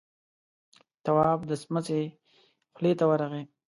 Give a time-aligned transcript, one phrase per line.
[1.03, 2.01] تواب د سمڅې
[2.73, 3.43] خولې ته ورغی.